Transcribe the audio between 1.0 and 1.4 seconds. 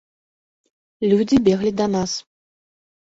Людзі